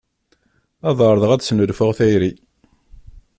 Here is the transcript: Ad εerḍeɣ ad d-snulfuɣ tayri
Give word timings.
Ad 0.89 0.97
εerḍeɣ 1.05 1.31
ad 1.31 1.39
d-snulfuɣ 1.41 1.91
tayri 1.97 2.31